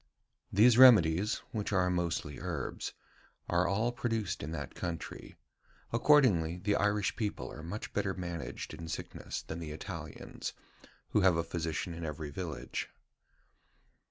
These 0.51 0.79
remedies 0.79 1.43
[which 1.51 1.71
are 1.71 1.87
mostly 1.91 2.39
herbs], 2.39 2.93
are 3.47 3.67
all 3.67 3.91
produced 3.91 4.41
in 4.41 4.49
that 4.51 4.73
country. 4.73 5.35
Accordingly, 5.93 6.57
the 6.57 6.75
Irish 6.75 7.15
people 7.15 7.51
are 7.51 7.61
much 7.61 7.93
better 7.93 8.15
managed 8.15 8.73
in 8.73 8.87
sickness 8.87 9.43
than 9.43 9.59
the 9.59 9.69
Italians, 9.71 10.53
who 11.09 11.21
have 11.21 11.35
a 11.35 11.43
physician 11.43 11.93
in 11.93 12.03
every 12.03 12.31
village." 12.31 12.89